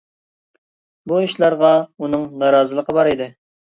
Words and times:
بۇ 1.13 1.21
ئىشلارغا 1.27 1.71
ئۇنىڭ 1.87 2.27
نارازىلىقى 2.43 3.01
بار 3.03 3.17
ئىدى. 3.17 3.35